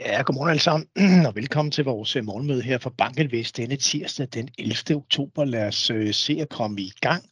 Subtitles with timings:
[0.00, 0.88] Ja, godmorgen alle sammen,
[1.26, 4.96] og velkommen til vores øh, morgenmøde her fra Bankelvest denne tirsdag den 11.
[4.96, 5.44] oktober.
[5.44, 7.24] Lad os øh, se at komme i gang.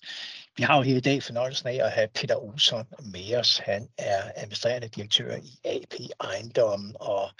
[0.56, 3.58] Vi har jo her i dag fornøjelsen af at have Peter Olsson med os.
[3.58, 7.30] Han er administrerende direktør i AP Ejendommen, og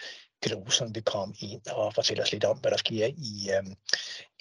[0.42, 3.71] Peter Olsson vil komme ind og fortælle os lidt om, hvad der sker i øhm,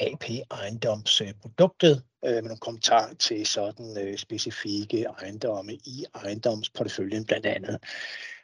[0.02, 7.46] øh, AP Ejendomsproduktet, øh, med nogle kommentarer til sådan øh, specifikke ejendomme i ejendomsporteføljen blandt
[7.46, 7.80] andet.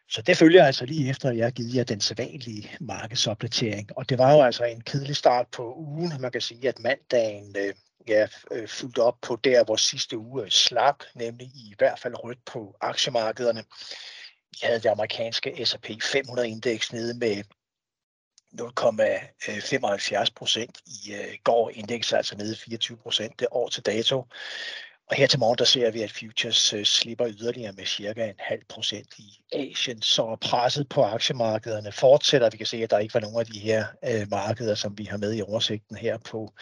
[0.10, 3.98] Så det følger altså lige efter, at jeg har givet jer den sædvanlige markedsopdatering.
[3.98, 6.21] Og det var jo altså en kedelig start på ugen.
[6.21, 7.74] Man kan sige, at mandagen øh,
[8.07, 12.46] ja, øh, op på der, hvor sidste uge øh, slap, nemlig i hvert fald rødt
[12.46, 13.64] på aktiemarkederne.
[14.52, 17.44] Vi havde det amerikanske S&P 500-indeks nede med
[18.61, 21.69] 0,75 procent i øh, går.
[21.69, 24.25] Indeks altså nede 24 procent det år til dato.
[25.09, 28.36] Og her til morgen, der ser vi, at futures øh, slipper yderligere med cirka en
[28.39, 32.49] halv procent i Asien, så presset på aktiemarkederne fortsætter.
[32.49, 35.03] Vi kan se, at der ikke var nogen af de her øh, markeder, som vi
[35.03, 36.53] har med i oversigten her på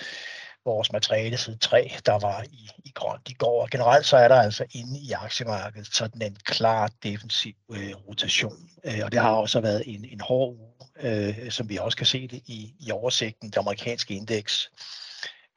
[0.65, 3.61] vores materiale side 3, der var i, i grønt i går.
[3.61, 8.69] Og generelt så er der altså inde i aktiemarkedet sådan en klar defensiv øh, rotation.
[8.83, 12.05] Øh, og det har også været en, en hård uge, øh, som vi også kan
[12.05, 13.49] se det i, i oversigten.
[13.49, 14.69] Det amerikanske indeks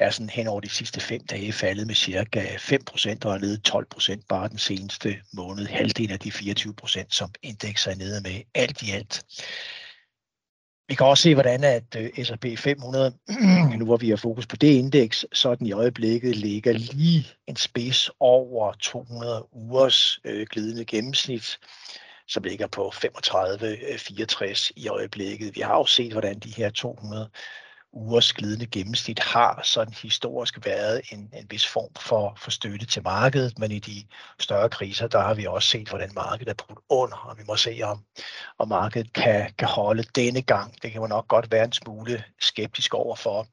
[0.01, 3.61] er sådan hen over de sidste fem dage faldet med cirka 5% og er nede
[4.21, 5.67] 12% bare den seneste måned.
[5.67, 9.25] Halvdelen af de 24%, som indeks er nede med alt i alt.
[10.89, 13.13] Vi kan også se, hvordan at øh, S&P 500,
[13.79, 17.57] nu hvor vi har fokus på det indeks, så den i øjeblikket ligger lige en
[17.57, 21.59] spids over 200 ugers øh, glidende gennemsnit,
[22.29, 25.57] som ligger på 35-64 øh, i øjeblikket.
[25.57, 27.31] Vi har jo set, hvordan de her 200
[27.93, 33.03] ugers glidende gennemsnit har sådan historisk været en, en vis form for, for støtte til
[33.03, 34.05] markedet, men i de
[34.39, 37.57] større kriser, der har vi også set, hvordan markedet er brudt under, og vi må
[37.57, 38.05] se, om,
[38.59, 40.83] om markedet kan, kan holde denne gang.
[40.83, 43.47] Det kan man nok godt være en smule skeptisk overfor.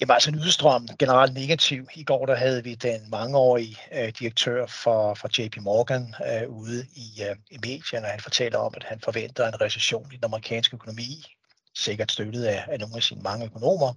[0.00, 1.88] Jamen altså Nydestrøm, generelt negativ.
[1.94, 6.86] I går der havde vi den mangeårige øh, direktør for, for JP Morgan øh, ude
[6.96, 10.24] i, øh, i medierne, og han fortæller om, at han forventer en recession i den
[10.24, 11.37] amerikanske økonomi
[11.78, 13.94] sikkert støttet af, af nogle af sine mange økonomer,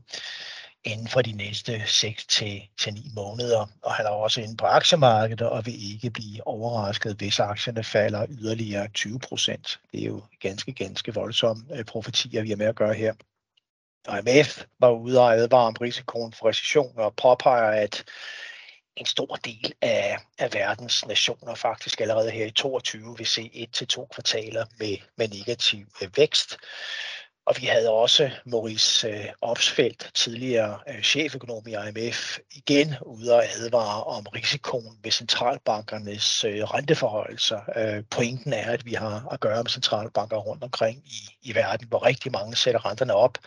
[0.84, 3.68] inden for de næste 6 til 9 måneder.
[3.82, 8.26] Og han er også inde på aktiemarkedet og vil ikke blive overrasket, hvis aktierne falder
[8.30, 9.80] yderligere 20 procent.
[9.92, 13.14] Det er jo ganske, ganske voldsomme øh, profetier, vi har med at gøre her.
[14.08, 18.04] IMF var ude og advare om risikoen for recession og påpeger, at
[18.96, 23.72] en stor del af, af verdens nationer faktisk allerede her i 22 vil se et
[23.74, 26.58] til to kvartaler med, med negativ øh, vækst.
[27.52, 33.44] Og vi havde også Maurice øh, Opsfeldt, tidligere øh, cheføkonom i IMF, igen ude og
[33.44, 37.60] advare om risikoen ved centralbankernes øh, renteforholdelser.
[37.76, 41.88] Øh, pointen er, at vi har at gøre med centralbanker rundt omkring i, i verden,
[41.88, 43.38] hvor rigtig mange sætter renterne op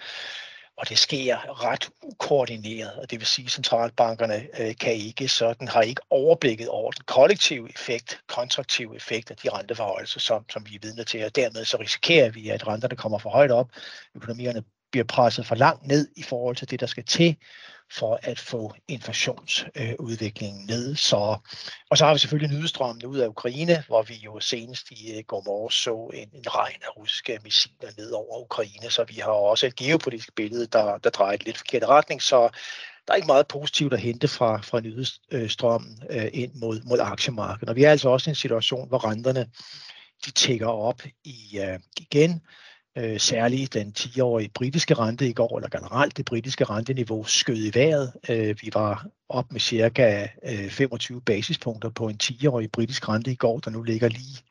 [0.77, 5.69] og det sker ret ukoordineret, og det vil sige, at centralbankerne øh, kan ikke sådan,
[5.69, 10.75] har ikke overblikket over den kollektive effekt, kontraktive effekt af de renteforholdelser, som, som vi
[10.75, 13.71] er vidne til, og dermed så risikerer vi, at renterne kommer for højt op,
[14.15, 14.65] økonomierne
[14.95, 17.37] bliver presset for langt ned i forhold til det, der skal til
[17.93, 20.97] for at få inflationsudviklingen ned.
[20.97, 21.37] Så,
[21.91, 25.25] og så har vi selvfølgelig nydestrømmene ud af Ukraine, hvor vi jo senest i øh,
[25.27, 29.31] går morges så en, en regn af russiske missiler ned over Ukraine, så vi har
[29.31, 32.49] også et geopolitisk billede, der, der drejer lidt forkert retning, så
[33.07, 37.69] der er ikke meget positivt at hente fra, fra nyhedsstrømmen øh, ind mod, mod aktiemarkedet.
[37.69, 39.47] Og vi er altså også i en situation, hvor renterne
[40.27, 42.43] de tækker op i, øh, igen,
[42.99, 47.71] øh, særligt den 10-årige britiske rente i går, eller generelt det britiske renteniveau, skød i
[47.75, 48.13] vejret.
[48.29, 53.35] Øh, vi var op med cirka øh, 25 basispunkter på en 10-årig britisk rente i
[53.35, 54.43] går, der nu ligger lige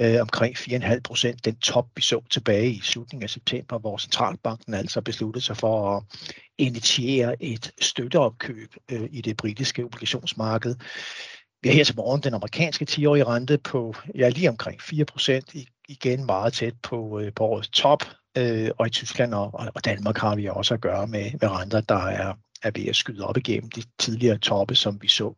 [0.00, 1.44] øh, omkring 4,5 procent.
[1.44, 5.96] Den top, vi så tilbage i slutningen af september, hvor centralbanken altså besluttede sig for
[5.96, 6.02] at
[6.58, 10.74] initiere et støtteopkøb øh, i det britiske obligationsmarked.
[11.62, 15.54] Vi har her til morgen den amerikanske 10-årige rente på ja, lige omkring 4 procent
[15.88, 18.04] igen meget tæt på, øh, på årets top,
[18.38, 21.80] øh, og i Tyskland og, og Danmark har vi også at gøre med, med renter,
[21.80, 25.34] der er, er ved at skyde op igennem de tidligere toppe, som vi så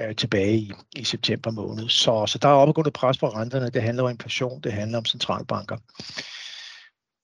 [0.00, 1.88] øh, tilbage i, i september måned.
[1.88, 3.70] Så, så der er opadgående pres på renterne.
[3.70, 5.76] Det handler om inflation, det handler om centralbanker.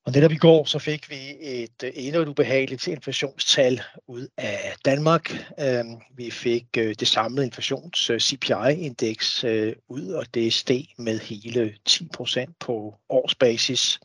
[0.08, 4.74] Og netop i går så fik vi et øh, endnu et ubehageligt inflationstal ud af
[4.84, 5.30] Danmark.
[5.60, 9.44] Øhm, vi fik øh, det samlede inflations øh, CPI-indeks
[9.88, 14.00] ud, og det steg med hele 10 procent på årsbasis.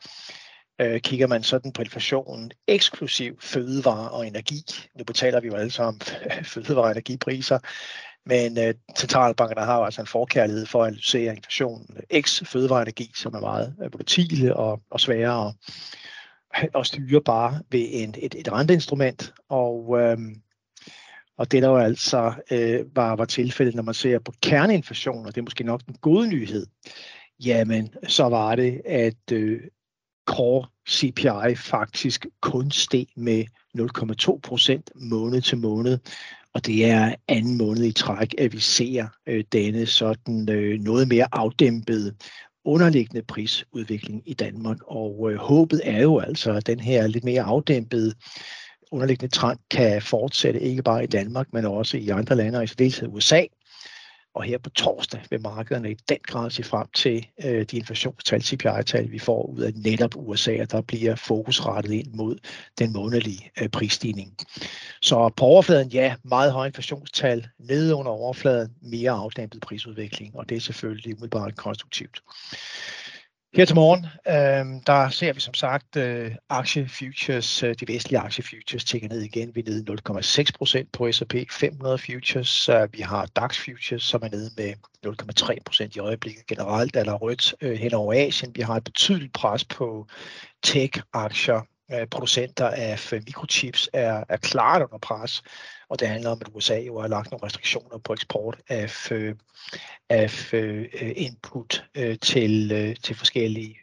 [0.97, 4.63] Kigger man sådan på inflationen eksklusiv fødevare og energi,
[4.97, 6.01] nu betaler vi jo alle sammen
[6.53, 7.59] fødevare og energipriser,
[8.25, 11.88] men øh, centralbankerne har jo altså en forkærlighed for at analysere inflationen
[12.22, 17.88] x fødevareenergi, som er meget øh, volatile og, og svære at, at styre bare ved
[17.92, 19.34] en, et, et renteinstrument.
[19.50, 20.18] Og, øh,
[21.38, 25.36] og det der jo altså øh, var, var tilfældet, når man ser på kerneinflation, og
[25.36, 26.66] det er måske nok den gode nyhed,
[27.46, 29.62] jamen så var det, at øh,
[30.25, 33.46] core CPI faktisk kun steg med
[33.78, 36.00] 0,2 procent måned til måned.
[36.53, 41.07] Og det er anden måned i træk, at vi ser øh, denne sådan øh, noget
[41.07, 42.15] mere afdæmpede
[42.65, 44.77] underliggende prisudvikling i Danmark.
[44.88, 48.13] Og øh, håbet er jo altså, at den her lidt mere afdæmpede
[48.91, 52.67] underliggende trend kan fortsætte, ikke bare i Danmark, men også i andre lande, og i
[52.67, 53.41] særdeleshed USA.
[54.35, 58.41] Og her på torsdag vil markederne i den grad se frem til øh, de inflationstal,
[58.41, 62.38] CPI-tal, vi får ud af netop USA, og der bliver fokus rettet ind mod
[62.80, 64.35] den månedlige øh, prisstigning.
[65.01, 70.57] Så på overfladen, ja, meget høje inflationstal, nede under overfladen, mere afdæmpet prisudvikling, og det
[70.57, 72.21] er selvfølgelig umiddelbart konstruktivt.
[73.55, 78.83] Her til morgen, øh, der ser vi som sagt øh, aktiefutures, øh, de vestlige aktiefutures
[78.83, 79.55] tigger ned igen.
[79.55, 79.85] Vi er nede
[80.47, 82.69] 0,6 procent på S&P 500 futures.
[82.69, 84.73] Øh, vi har DAX futures, som er nede med
[85.05, 86.47] 0,3 procent i øjeblikket.
[86.47, 88.51] Generelt er der rødt øh, hen over Asien.
[88.55, 90.07] Vi har et betydeligt pres på
[90.65, 91.73] tech-aktier.
[91.94, 95.44] Øh, producenter af øh, mikrochips er, er klart under pres
[95.90, 99.36] og det handler om, at USA jo har lagt nogle restriktioner på eksport af, øh,
[100.10, 100.54] af
[101.16, 101.84] input
[102.22, 102.69] til,
[103.04, 103.78] til forskellige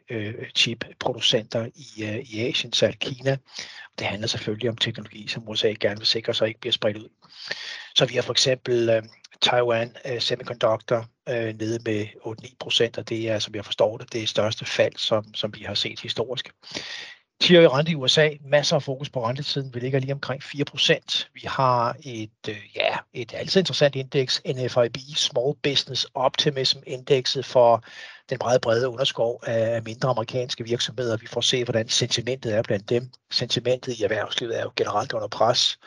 [0.57, 3.37] chip-producenter i, i Asien, særligt Kina.
[3.99, 7.09] Det handler selvfølgelig om teknologi, som USA gerne vil sikre sig ikke bliver spredt ud.
[7.95, 9.03] Så vi har for eksempel
[9.41, 11.07] Taiwan Semiconductor
[11.53, 15.35] nede med 8-9 procent, og det er, som jeg forstår det, det største fald, som,
[15.35, 16.51] som vi har set historisk.
[17.45, 19.75] 10-årig rente i USA, masser af fokus på rentetiden.
[19.75, 21.29] Vi ligger lige omkring 4%.
[21.35, 27.85] Vi har et, øh, ja, et altid interessant indeks, NFIB, Small Business Optimism Indexet for
[28.31, 31.17] den meget brede underskov af mindre amerikanske virksomheder.
[31.17, 33.11] Vi får se, hvordan sentimentet er blandt dem.
[33.31, 35.79] Sentimentet i erhvervslivet er jo generelt under pres.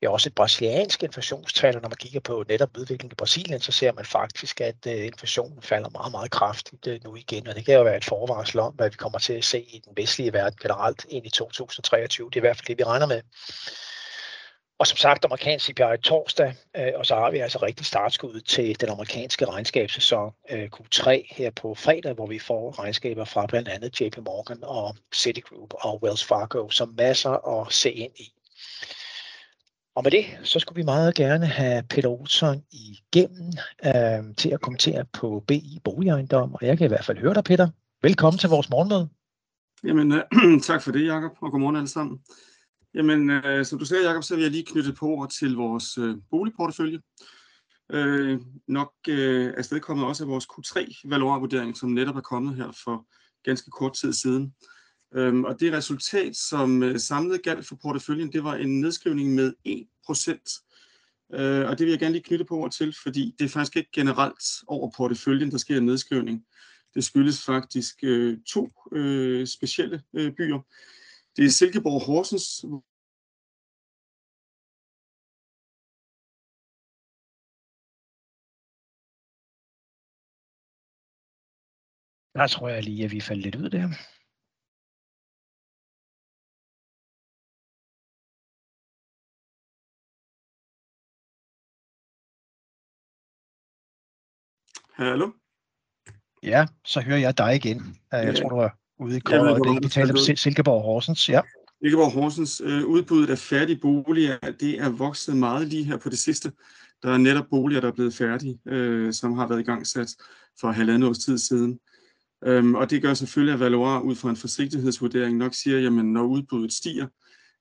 [0.00, 3.60] Vi har også et brasiliansk inflationstal, og når man kigger på netop udviklingen i Brasilien,
[3.60, 7.54] så ser man faktisk, at øh, inflationen falder meget, meget kraftigt øh, nu igen, og
[7.54, 9.92] det kan jo være et forvarsel om, hvad vi kommer til at se i den
[9.96, 12.30] vestlige verden generelt ind i 2023.
[12.30, 13.22] Det er i hvert fald det, vi regner med.
[14.78, 18.80] Og som sagt, amerikansk CPI torsdag, øh, og så har vi altså rigtig startskud til
[18.80, 24.00] den amerikanske regnskabssæson øh, Q3 her på fredag, hvor vi får regnskaber fra blandt andet
[24.00, 28.32] JP Morgan og Citigroup og Wells Fargo, som masser at se ind i.
[29.96, 33.52] Og med det, så skulle vi meget gerne have Peter Olsson igennem
[33.86, 37.44] øh, til at kommentere på BI Boligejendom, og jeg kan i hvert fald høre dig,
[37.44, 37.68] Peter.
[38.02, 39.08] Velkommen til vores morgenmøde.
[39.84, 42.18] Jamen, øh, tak for det, Jakob, og godmorgen alle sammen.
[42.94, 46.16] Jamen, øh, som du sagde, Jakob, så vil jeg lige knytte på til vores øh,
[46.30, 47.00] boligportefølje.
[47.92, 53.06] Øh, nok øh, afstedkommet også af vores Q3-valorvurdering, som netop er kommet her for
[53.44, 54.54] ganske kort tid siden.
[55.14, 59.52] Øhm, og det resultat, som øh, samlet galt for porteføljen, det var en nedskrivning med
[59.68, 60.66] 1%.
[61.34, 63.76] Øh, og det vil jeg gerne lige knytte på ord til, fordi det er faktisk
[63.76, 66.46] ikke generelt over porteføljen, der sker en nedskrivning.
[66.94, 70.60] Det skyldes faktisk øh, to øh, specielle øh, byer.
[71.36, 72.64] Det er Silkeborg Horsens,
[82.34, 83.88] Der tror jeg lige, at vi faldt lidt ud der.
[94.96, 95.30] Hallo?
[96.42, 97.96] Ja, så hører jeg dig igen.
[98.12, 99.82] Jeg tror, du er ude i kort øjeblik.
[99.82, 101.28] Vi taler om Silkeborg Horsens.
[101.28, 101.40] Ja.
[101.82, 106.18] Silkeborg Horsens øh, udbuddet af færdige boliger, det er vokset meget lige her på det
[106.18, 106.52] sidste.
[107.02, 110.08] Der er netop boliger, der er blevet færdige, øh, som har været i gang sat
[110.60, 111.78] for halvandet års tid siden.
[112.44, 116.22] Øhm, og det gør selvfølgelig, at Valois ud fra en forsigtighedsvurdering nok siger, jamen når
[116.22, 117.06] udbuddet stiger,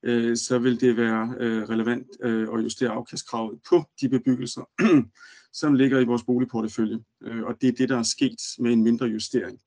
[0.03, 4.69] øh, så vil det være øh, relevant øh, at justere afkastkravet på de bebyggelser,
[5.55, 6.99] som ligger i vores boligportefølje.
[7.23, 9.59] Øh, og det er det, der er sket med en mindre justering.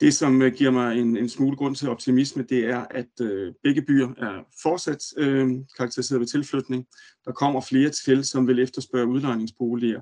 [0.00, 3.52] Det, som øh, giver mig en, en smule grund til optimisme, det er, at øh,
[3.62, 6.86] begge byer er fortsat øh, karakteriseret ved tilflytning.
[7.24, 10.00] Der kommer flere til, som vil efterspørge udlejningsboliger,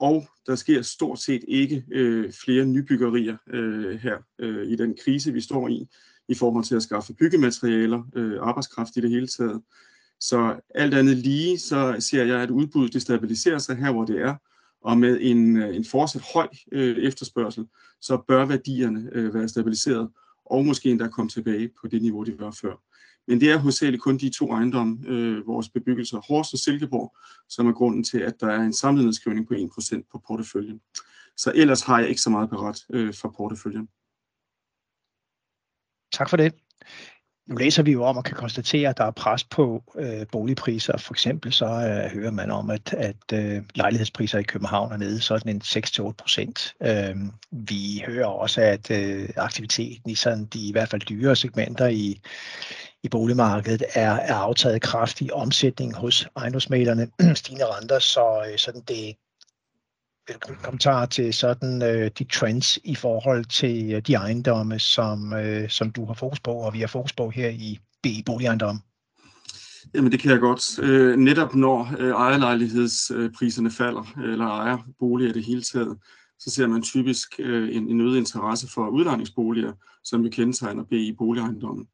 [0.00, 5.32] og der sker stort set ikke øh, flere nybyggerier øh, her øh, i den krise,
[5.32, 5.88] vi står i,
[6.28, 9.62] i forhold til at skaffe byggematerialer, øh, arbejdskraft i det hele taget.
[10.20, 14.20] Så alt andet lige, så ser jeg, at udbuddet det stabiliserer sig her, hvor det
[14.20, 14.34] er,
[14.82, 17.66] og med en, øh, en fortsat høj øh, efterspørgsel,
[18.00, 20.10] så bør værdierne øh, være stabiliseret,
[20.44, 22.82] og måske endda komme tilbage på det niveau, de var før.
[23.26, 27.16] Men det er hovedsageligt kun de to ejendomme, øh, vores bebyggelser, Horst og Silkeborg,
[27.48, 30.80] som er grunden til, at der er en samlet nedskrivning på 1% på porteføljen.
[31.36, 33.88] Så ellers har jeg ikke så meget beret øh, for porteføljen.
[36.12, 36.54] Tak for det.
[37.48, 40.98] Nu læser vi jo om og kan konstatere, at der er pres på øh, boligpriser.
[40.98, 45.20] For eksempel så øh, hører man om, at, at øh, lejlighedspriser i København er nede
[45.20, 46.74] sådan en 6-8 procent.
[46.82, 47.16] Øh,
[47.50, 52.20] vi hører også, at øh, aktiviteten i sådan de i hvert fald dyre segmenter i,
[53.02, 59.14] i boligmarkedet er, er aftaget kraftig omsætning hos ejendomsmalerne, stigende renter, så øh, sådan det
[60.62, 65.90] kommentar til sådan øh, de trends i forhold til øh, de ejendomme, som, øh, som
[65.90, 68.80] du har fokus på, og vi har fokus på her i BI Boligejendomme?
[69.94, 70.78] Jamen det kan jeg godt.
[70.78, 75.98] Øh, netop når øh, ejerlejlighedspriserne falder, øh, eller ejerboliger i det hele taget,
[76.38, 79.72] så ser man typisk øh, en, en øget interesse for udlejningsboliger,
[80.04, 81.86] som vi kendetegner BI Boligejendommen.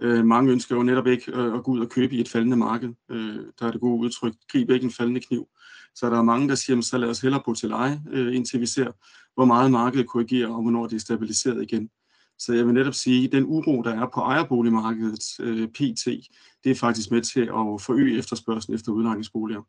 [0.00, 2.56] Øh, mange ønsker jo netop ikke øh, at gå ud og købe i et faldende
[2.56, 2.88] marked.
[3.10, 5.48] Øh, der er det gode udtryk, grib ikke en faldende kniv.
[5.94, 8.60] Så der er mange, der siger, så lad os hellere bo til leje, øh, indtil
[8.60, 8.92] vi ser,
[9.34, 11.90] hvor meget markedet korrigerer, og hvornår det er stabiliseret igen.
[12.38, 16.06] Så jeg vil netop sige, at den uro, der er på ejerboligmarkedet, øh, PT,
[16.64, 19.62] det er faktisk med til at forøge efterspørgselen efter udlejningsboliger.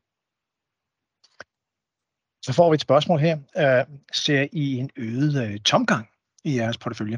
[2.45, 3.35] Så får vi et spørgsmål her.
[3.35, 6.07] Uh, ser I en øget tomgang
[6.43, 7.17] i jeres portefølje?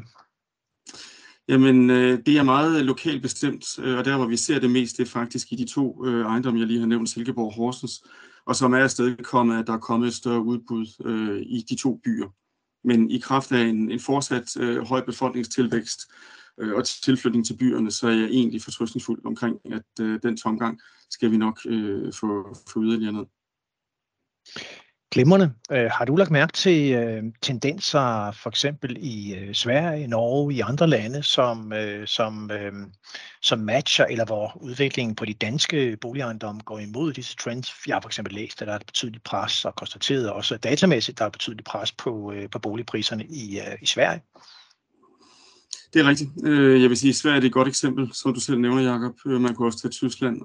[1.48, 4.96] Jamen, øh, det er meget lokalt bestemt, øh, og der hvor vi ser det mest,
[4.96, 8.04] det er faktisk i de to øh, ejendomme, jeg lige har nævnt, Silkeborg og Horsens,
[8.46, 10.86] og som er afstedkommet, at der er kommet et større udbud
[11.46, 12.28] i de to byer.
[12.84, 16.00] Men i kraft af en, en fortsat høj befolkningstilvækst
[16.58, 21.36] og tilflytning til byerne, så er jeg egentlig fortrøstningsfuld omkring, at den tomgang skal vi
[21.36, 21.60] nok
[22.12, 23.24] få, få yderligere ned.
[25.10, 25.52] Glimrende.
[25.70, 30.60] Øh, har du lagt mærke til øh, tendenser for eksempel i øh, Sverige, Norge, i
[30.60, 32.72] andre lande, som, øh, som, øh,
[33.42, 37.72] som matcher, eller hvor udviklingen på de danske boligejendomme går imod disse trends?
[37.86, 41.18] Jeg har for eksempel læst, at der er et betydeligt pres, og konstateret også datamæssigt,
[41.18, 44.20] der er et betydeligt pres på, øh, på boligpriserne i, øh, i Sverige.
[45.92, 46.30] Det er rigtigt.
[46.44, 49.14] Øh, jeg vil sige, at Sverige er et godt eksempel, som du selv nævner, Jacob.
[49.26, 50.40] Øh, man kunne også tage Tyskland.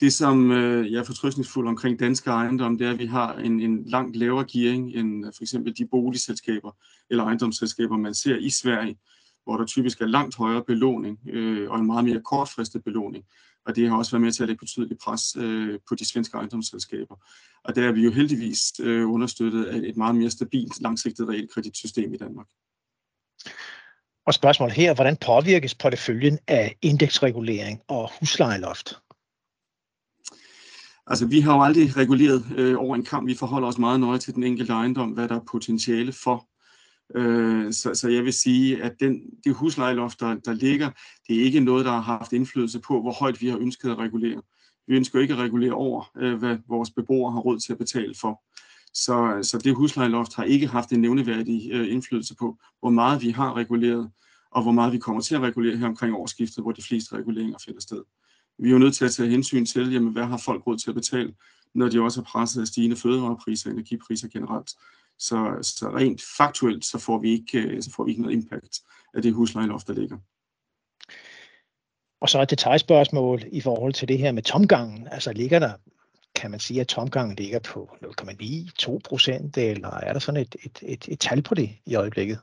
[0.00, 3.60] Det, som øh, jeg er fortrøstningsfuld omkring danske ejendomme, det er, at vi har en,
[3.60, 6.76] en langt lavere gearing end øh, for eksempel de boligselskaber
[7.10, 8.98] eller ejendomsselskaber, man ser i Sverige,
[9.44, 13.24] hvor der typisk er langt højere belåning øh, og en meget mere kortfristet belåning.
[13.66, 16.36] Og det har også været med til at lægge betydeligt pres øh, på de svenske
[16.36, 17.16] ejendomsselskaber.
[17.64, 22.14] Og der er vi jo heldigvis øh, understøttet af et meget mere stabilt, langsigtet realkreditsystem
[22.14, 22.46] i Danmark.
[24.26, 28.94] Og spørgsmålet her, hvordan påvirkes porteføljen af indeksregulering og huslejeloft?
[31.10, 33.26] Altså, vi har jo aldrig reguleret øh, over en kamp.
[33.26, 36.48] Vi forholder os meget nøje til den enkelte ejendom, hvad der er potentiale for.
[37.14, 40.90] Øh, så, så jeg vil sige, at den, det huslejeloft, der, der ligger,
[41.28, 43.98] det er ikke noget, der har haft indflydelse på, hvor højt vi har ønsket at
[43.98, 44.42] regulere.
[44.86, 48.14] Vi ønsker ikke at regulere over, øh, hvad vores beboere har råd til at betale
[48.20, 48.42] for.
[48.94, 53.30] Så, så det huslejeloft har ikke haft en nævneværdig øh, indflydelse på, hvor meget vi
[53.30, 54.10] har reguleret,
[54.50, 57.58] og hvor meget vi kommer til at regulere her omkring årsskiftet, hvor de fleste reguleringer
[57.66, 58.02] finder sted
[58.62, 60.90] vi er jo nødt til at tage hensyn til, jamen, hvad har folk råd til
[60.90, 61.34] at betale,
[61.74, 64.70] når de også er presset af stigende fødevarepriser og energipriser generelt.
[65.18, 68.80] Så, så rent faktuelt, så får, vi ikke, øh, så får vi ikke noget impact
[69.14, 70.18] af det huslejeloft, der ligger.
[72.20, 75.08] Og så et detaljspørgsmål i forhold til det her med tomgangen.
[75.10, 75.72] Altså ligger der,
[76.34, 80.78] kan man sige, at tomgangen ligger på 0,9-2 procent, eller er der sådan et, et,
[80.82, 82.38] et, et tal på det i øjeblikket?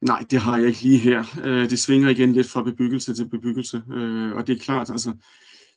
[0.00, 1.24] Nej, det har jeg ikke lige her.
[1.44, 5.12] Øh, det svinger igen lidt fra bebyggelse til bebyggelse, øh, og det er klart, altså,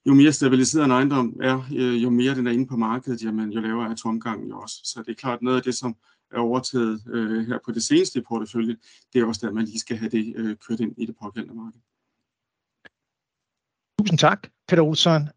[0.05, 3.51] jo mere stabiliseret en ejendom er, øh, jo mere den er inde på markedet, jamen,
[3.51, 4.75] jo lavere er tomgangen jo også.
[4.83, 5.95] Så det er klart noget af det, som
[6.31, 7.01] er overtaget
[7.47, 8.75] her på det seneste i portefølje,
[9.13, 11.79] det er også der, man lige skal have det kørt ind i det pågældende marked.
[13.99, 15.29] Tusind tak, Peter Olsson.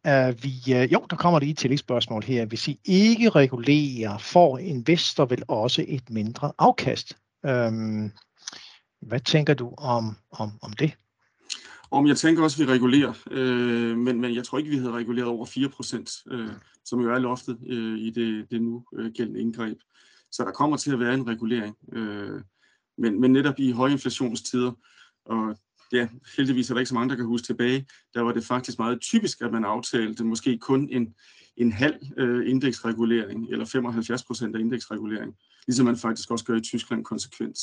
[0.43, 2.47] Vi, jo, der kommer lige et tillægsspørgsmål her.
[2.47, 7.17] Hvis I ikke regulerer, får investor vel også et mindre afkast?
[7.47, 8.11] Øhm,
[9.03, 10.93] hvad tænker du om, om, om det?
[11.91, 14.93] Om jeg tænker også, at vi regulerer, øh, men, men jeg tror ikke, vi havde
[14.93, 16.51] reguleret over 4%, øh,
[16.85, 19.79] som jo er loftet øh, i det, det nu øh, gældende indgreb.
[20.33, 21.77] Så der kommer til at være en regulering.
[21.93, 22.41] Øh,
[22.99, 24.73] men, men netop i højinflationstider,
[25.25, 25.57] og
[25.93, 28.79] ja, heldigvis er der ikke så mange, der kan huske tilbage, der var det faktisk
[28.79, 31.15] meget typisk, at man aftalte måske kun en,
[31.57, 35.35] en halv øh, indeksregulering, eller 75 procent af indeksregulering,
[35.67, 37.61] ligesom man faktisk også gør i Tyskland konsekvens.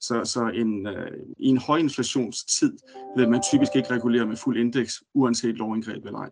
[0.00, 2.78] Så, så en, øh, i en høj inflationstid
[3.16, 6.30] vil man typisk ikke regulere med fuld indeks, uanset lovindgreb eller ej.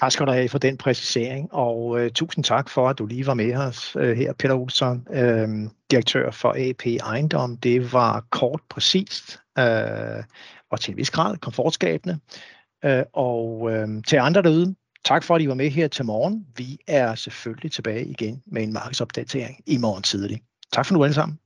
[0.00, 3.26] Tak skal du have for den præcisering, og øh, tusind tak for, at du lige
[3.26, 5.48] var med os øh, her, Peter Olsson, øh,
[5.90, 7.56] direktør for AP Ejendom.
[7.56, 10.24] Det var kort, præcist øh,
[10.70, 12.18] og til en vis grad komfortskabende.
[12.84, 16.46] Øh, og øh, til andre derude, tak for, at I var med her til morgen.
[16.56, 20.42] Vi er selvfølgelig tilbage igen med en markedsopdatering i morgen tidlig.
[20.72, 21.38] Tak for nu alle sammen.